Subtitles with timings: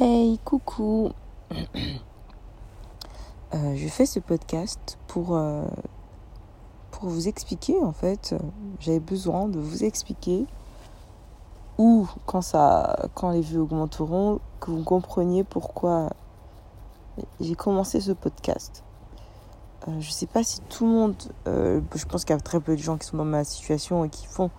[0.00, 1.12] Hey, coucou.
[3.54, 5.66] Euh, je fais ce podcast pour, euh,
[6.90, 8.34] pour vous expliquer, en fait.
[8.80, 10.46] J'avais besoin de vous expliquer
[11.76, 16.08] ou quand, ça, quand les vues augmenteront, que vous compreniez pourquoi
[17.40, 18.82] j'ai commencé ce podcast.
[19.86, 22.74] Euh, je sais pas si tout le monde, je pense qu'il y a très peu
[22.74, 24.50] de gens qui sont dans ma situation et qui font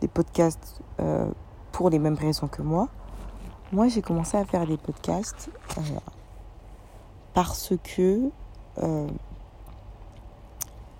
[0.00, 0.80] des podcasts
[1.72, 2.88] pour les mêmes raisons que moi.
[3.72, 5.80] Moi, j'ai commencé à faire des podcasts euh,
[7.34, 8.30] parce que
[8.78, 9.08] euh,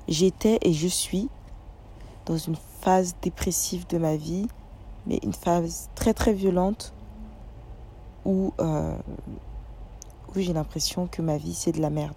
[0.08, 1.28] j'étais et je suis
[2.24, 4.48] dans une phase dépressive de ma vie,
[5.06, 6.92] mais une phase très très violente
[8.24, 8.96] où, euh,
[10.28, 12.16] où j'ai l'impression que ma vie c'est de la merde,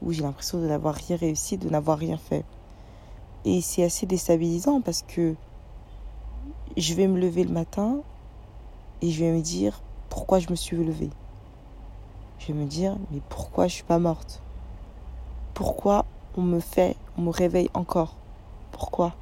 [0.00, 2.46] où j'ai l'impression de n'avoir rien réussi, de n'avoir rien fait.
[3.44, 5.34] Et c'est assez déstabilisant parce que
[6.78, 8.00] je vais me lever le matin
[9.02, 11.10] et je vais me dire pourquoi je me suis levée.
[12.38, 14.42] Je vais me dire mais pourquoi je suis pas morte?
[15.54, 16.04] Pourquoi
[16.36, 18.16] on me fait, on me réveille encore?
[18.72, 19.14] Pourquoi?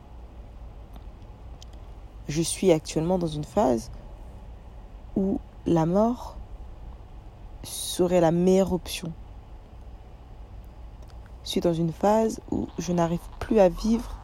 [2.29, 3.91] Je suis actuellement dans une phase
[5.17, 6.37] où la mort
[7.63, 9.13] serait la meilleure option.
[11.45, 14.17] Je suis dans une phase où je n'arrive plus à vivre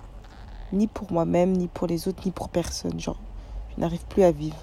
[0.72, 2.98] ni pour moi-même, ni pour les autres, ni pour personne.
[2.98, 3.18] Genre,
[3.74, 4.56] je n'arrive plus à vivre.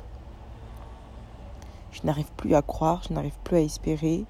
[1.91, 4.25] Je n'arrive plus à croire, je n'arrive plus à espérer.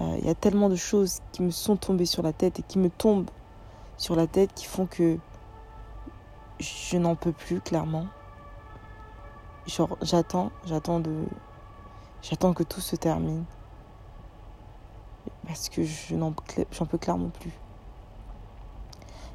[0.00, 2.62] Il euh, y a tellement de choses qui me sont tombées sur la tête et
[2.62, 3.30] qui me tombent
[3.96, 5.18] sur la tête qui font que
[6.60, 8.06] je n'en peux plus clairement.
[9.66, 11.24] Genre j'attends, j'attends de
[12.22, 13.44] j'attends que tout se termine.
[15.46, 16.34] Parce que je n'en
[16.70, 17.52] j'en peux clairement plus.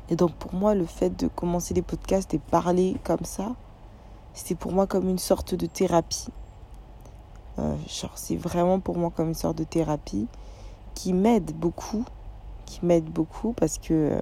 [0.10, 3.56] Et donc pour moi le fait de commencer les podcasts et parler comme ça,
[4.34, 6.28] c'était pour moi comme une sorte de thérapie.
[7.60, 7.76] Euh,
[8.16, 10.28] c'est vraiment pour moi comme une sorte de thérapie
[10.96, 12.04] qui m'aide beaucoup,
[12.66, 14.22] qui m'aide beaucoup parce que euh,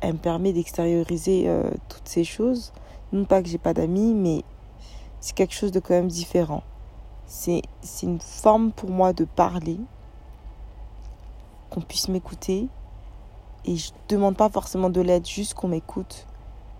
[0.00, 2.72] elle me permet d'extérioriser euh, toutes ces choses.
[3.12, 4.44] Non pas que j'ai pas d'amis, mais
[5.20, 6.62] c'est quelque chose de quand même différent.
[7.26, 7.62] C'est
[8.02, 9.78] une forme pour moi de parler,
[11.70, 12.68] qu'on puisse m'écouter.
[13.64, 16.26] Et je demande pas forcément de l'aide, juste qu'on m'écoute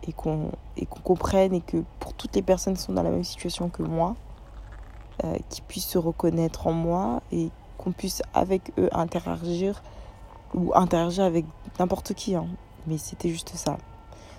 [0.06, 0.50] et qu'on
[0.88, 3.82] qu'on comprenne et que pour toutes les personnes qui sont dans la même situation que
[3.82, 4.14] moi,
[5.26, 9.82] euh, qui puissent se reconnaître en moi et qu'on puisse avec eux interagir
[10.54, 11.44] ou interagir avec
[11.78, 12.34] n'importe qui.
[12.34, 12.46] Hein.
[12.86, 13.78] Mais c'était juste ça.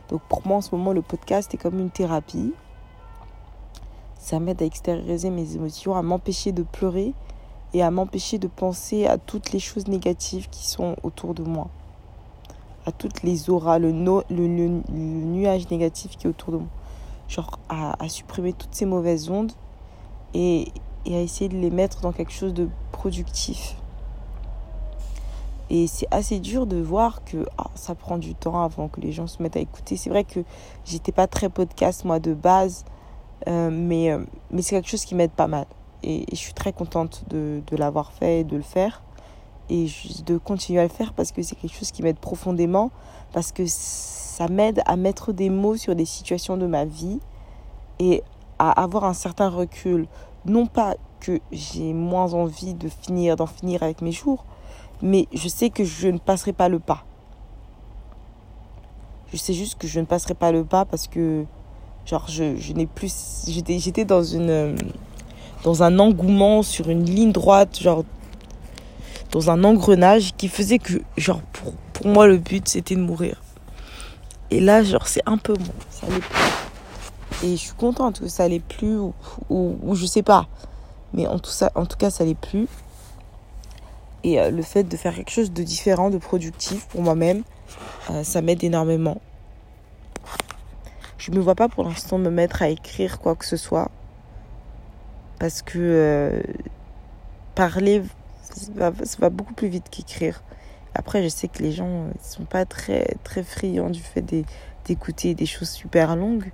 [0.10, 2.54] Donc pour moi en ce moment le podcast est comme une thérapie.
[4.20, 7.14] Ça m'aide à extérioriser mes émotions, à m'empêcher de pleurer
[7.74, 11.68] et à m'empêcher de penser à toutes les choses négatives qui sont autour de moi.
[12.86, 16.68] À toutes les auras, le, le, nuage négatif qui est autour de moi.
[17.28, 19.52] Genre à supprimer toutes ces mauvaises ondes
[20.38, 20.72] et,
[21.08, 23.76] à essayer de les mettre dans quelque chose de productif.
[25.70, 29.12] Et c'est assez dur de voir que ah, ça prend du temps avant que les
[29.12, 29.98] gens se mettent à écouter.
[29.98, 30.42] C'est vrai que
[30.86, 32.86] j'étais pas très podcast moi de base,
[33.48, 35.66] euh, mais, euh, mais c'est quelque chose qui m'aide pas mal.
[36.04, 39.02] Et, je suis très contente de, l'avoir fait et de le faire.
[39.70, 39.88] Et
[40.26, 42.92] de continuer à le faire parce que c'est quelque chose qui m'aide profondément.
[43.34, 47.20] Parce que ça m'aide à mettre des mots sur des situations de ma vie
[48.00, 48.24] et
[48.60, 50.08] à avoir un certain recul.
[50.46, 54.46] Non pas que j'ai moins envie de finir, d'en finir avec mes jours,
[55.02, 57.04] mais je sais que je ne passerai pas le pas.
[59.32, 61.44] Je sais juste que je ne passerai pas le pas parce que,
[62.06, 63.44] genre, je, je n'ai plus.
[63.48, 64.78] J'étais, j'étais dans une.
[65.64, 68.06] Dans un engouement sur une ligne droite, genre.
[69.32, 71.74] Dans un engrenage qui faisait que, genre, pour,
[72.08, 73.42] moi, le but, c'était de mourir.
[74.50, 75.74] Et là, genre, c'est un peu bon.
[77.44, 79.14] Et je suis contente que ça allait plus ou,
[79.50, 80.48] ou, je sais pas.
[81.14, 82.68] Mais en tout, ça, en tout cas, ça allait plus.
[84.24, 87.44] Et euh, le fait de faire quelque chose de différent, de productif pour moi-même,
[88.10, 89.22] euh, ça m'aide énormément.
[91.18, 93.92] Je me vois pas pour l'instant me mettre à écrire quoi que ce soit.
[95.40, 96.42] Parce que euh,
[97.54, 98.02] parler,
[98.42, 100.42] ça va, va, beaucoup plus vite qu'écrire.
[100.96, 104.24] Après, je sais que les gens ne sont pas très, très friands du fait
[104.86, 106.52] d'écouter des choses super longues.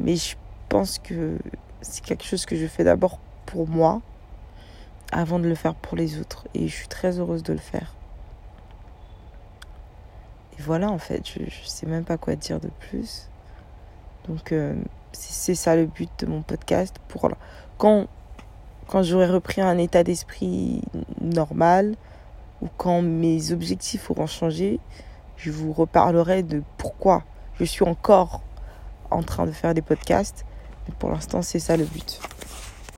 [0.00, 0.36] Mais je
[0.68, 1.36] pense que
[1.80, 4.00] c'est quelque chose que je fais d'abord pour moi
[5.12, 6.48] avant de le faire pour les autres.
[6.54, 7.94] Et je suis très heureuse de le faire.
[10.58, 13.28] Et voilà, en fait, je ne sais même pas quoi dire de plus.
[14.28, 14.74] Donc, euh,
[15.12, 16.96] c'est ça le but de mon podcast.
[17.08, 17.30] Pour,
[17.78, 18.06] quand
[18.90, 20.82] quand j'aurai repris un état d'esprit
[21.20, 21.94] normal
[22.60, 24.80] ou quand mes objectifs auront changé,
[25.36, 27.22] je vous reparlerai de pourquoi
[27.54, 28.42] je suis encore
[29.10, 30.44] en train de faire des podcasts.
[30.88, 32.20] Mais pour l'instant, c'est ça le but.